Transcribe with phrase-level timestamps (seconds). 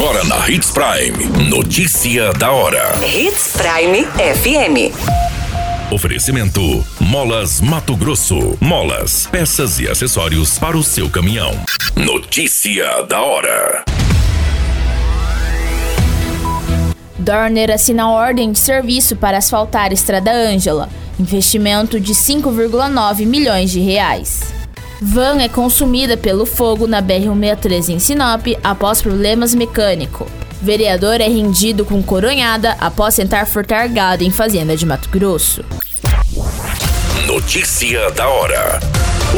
[0.00, 1.50] Agora na Hits Prime.
[1.50, 2.98] Notícia da hora.
[3.04, 4.96] Hits Prime FM.
[5.92, 8.56] Oferecimento: Molas Mato Grosso.
[8.62, 11.52] Molas, peças e acessórios para o seu caminhão.
[11.94, 13.84] Notícia da hora.
[17.18, 20.88] Dorner assina ordem de serviço para asfaltar Estrada Ângela.
[21.18, 24.59] Investimento de 5,9 milhões de reais.
[25.02, 30.26] Van é consumida pelo fogo na BR-163 em Sinop após problemas mecânicos.
[30.60, 35.64] Vereador é rendido com coronhada após tentar furtar gado em fazenda de Mato Grosso.
[37.26, 38.78] Notícia da hora.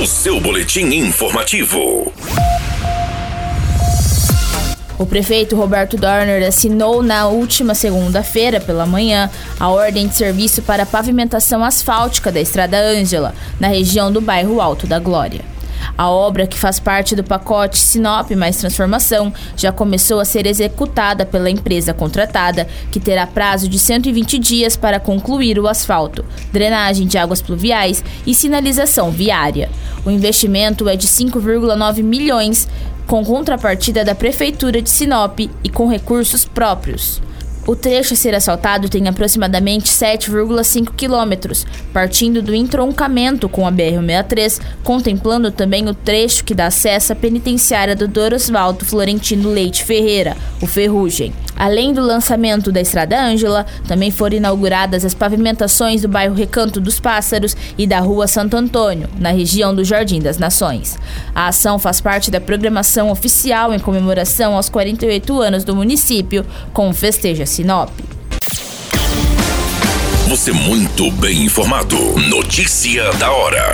[0.03, 2.13] O seu boletim informativo.
[4.99, 10.83] O prefeito Roberto Dorner assinou na última segunda-feira pela manhã a ordem de serviço para
[10.83, 15.52] a pavimentação asfáltica da Estrada Ângela, na região do bairro Alto da Glória.
[15.97, 21.25] A obra, que faz parte do pacote Sinop mais Transformação, já começou a ser executada
[21.27, 27.19] pela empresa contratada, que terá prazo de 120 dias para concluir o asfalto, drenagem de
[27.19, 29.71] águas pluviais e sinalização viária.
[30.05, 32.69] O investimento é de 5,9 milhões,
[33.07, 37.21] com contrapartida da Prefeitura de Sinop e com recursos próprios.
[37.65, 44.61] O trecho a ser assaltado tem aproximadamente 7,5 quilômetros, partindo do entroncamento com a BR-63,
[44.83, 50.67] contemplando também o trecho que dá acesso à penitenciária do Dorosvaldo Florentino Leite Ferreira, o
[50.67, 51.33] Ferrugem.
[51.63, 56.99] Além do lançamento da Estrada Ângela, também foram inauguradas as pavimentações do bairro Recanto dos
[56.99, 60.99] Pássaros e da Rua Santo Antônio, na região do Jardim das Nações.
[61.33, 66.91] A ação faz parte da programação oficial em comemoração aos 48 anos do município, com
[66.91, 67.91] o Festeja Sinop.
[70.27, 71.97] Você muito bem informado.
[72.29, 73.73] Notícia da hora.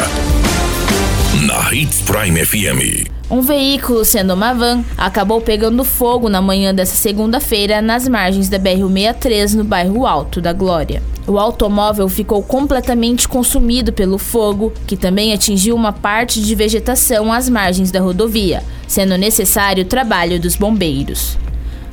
[1.35, 3.07] Na Hits Prime FM.
[3.31, 8.59] Um veículo, sendo uma van, acabou pegando fogo na manhã dessa segunda-feira nas margens da
[8.59, 11.03] BR-63 no bairro Alto da Glória.
[11.27, 17.47] O automóvel ficou completamente consumido pelo fogo, que também atingiu uma parte de vegetação às
[17.47, 21.37] margens da rodovia, sendo necessário o trabalho dos bombeiros.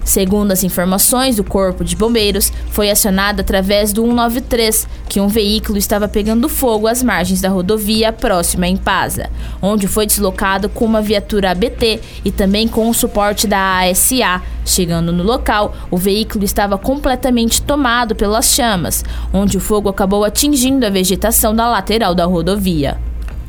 [0.05, 5.79] Segundo as informações do Corpo de Bombeiros, foi acionado através do 193 que um veículo
[5.79, 11.01] estava pegando fogo às margens da rodovia próxima a Impasa, onde foi deslocado com uma
[11.01, 14.43] viatura ABT e também com o suporte da ASA.
[14.63, 20.85] Chegando no local, o veículo estava completamente tomado pelas chamas, onde o fogo acabou atingindo
[20.85, 22.97] a vegetação da lateral da rodovia.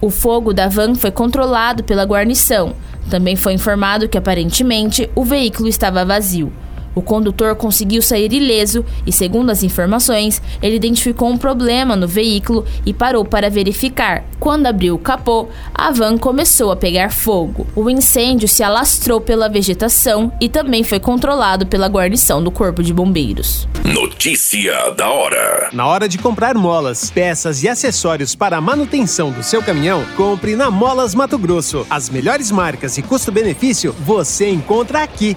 [0.00, 2.74] O fogo da van foi controlado pela guarnição.
[3.10, 6.52] Também foi informado que aparentemente o veículo estava vazio.
[6.96, 12.64] O condutor conseguiu sair ileso e, segundo as informações, ele identificou um problema no veículo
[12.86, 14.24] e parou para verificar.
[14.40, 17.66] Quando abriu o capô, a van começou a pegar fogo.
[17.76, 22.94] O incêndio se alastrou pela vegetação e também foi controlado pela guarnição do Corpo de
[22.94, 23.68] Bombeiros.
[23.84, 25.68] Notícia da hora.
[25.74, 30.56] Na hora de comprar molas, peças e acessórios para a manutenção do seu caminhão, compre
[30.56, 31.86] na Molas Mato Grosso.
[31.90, 35.36] As melhores marcas e custo-benefício você encontra aqui.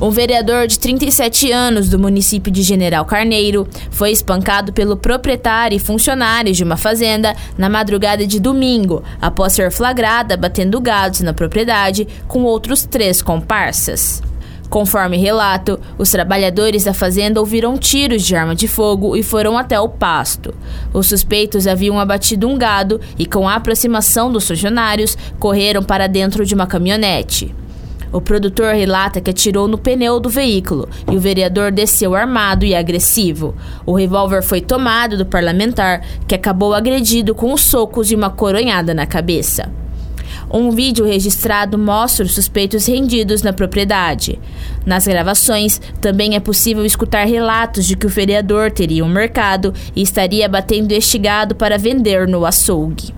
[0.00, 5.80] Um vereador de 37 anos do município de General Carneiro foi espancado pelo proprietário e
[5.80, 12.06] funcionários de uma fazenda na madrugada de domingo, após ser flagrada batendo gados na propriedade
[12.28, 14.22] com outros três comparsas.
[14.70, 19.80] Conforme relato, os trabalhadores da fazenda ouviram tiros de arma de fogo e foram até
[19.80, 20.54] o pasto.
[20.92, 26.46] Os suspeitos haviam abatido um gado e, com a aproximação dos funcionários, correram para dentro
[26.46, 27.52] de uma caminhonete.
[28.12, 32.74] O produtor relata que atirou no pneu do veículo e o vereador desceu armado e
[32.74, 33.54] agressivo.
[33.84, 38.94] O revólver foi tomado do parlamentar, que acabou agredido com os socos e uma coronhada
[38.94, 39.70] na cabeça.
[40.50, 44.38] Um vídeo registrado mostra os suspeitos rendidos na propriedade.
[44.86, 50.00] Nas gravações, também é possível escutar relatos de que o vereador teria um mercado e
[50.00, 53.17] estaria batendo este gado para vender no açougue.